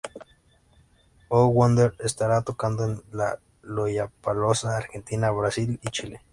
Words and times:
Oh 1.29 1.45
Wonder 1.49 1.93
estará 1.99 2.41
tocando 2.41 2.85
en 2.85 2.91
el 3.13 3.35
Lollapalooza 3.61 4.75
Argentina, 4.75 5.29
Brasil 5.29 5.79
y 5.83 5.89
Chile. 5.91 6.21